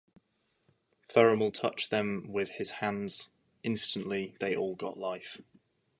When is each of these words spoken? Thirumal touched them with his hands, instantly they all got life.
Thirumal 1.07 1.53
touched 1.53 1.91
them 1.91 2.25
with 2.27 2.49
his 2.53 2.71
hands, 2.71 3.29
instantly 3.61 4.33
they 4.39 4.55
all 4.55 4.73
got 4.73 4.97
life. 4.97 5.37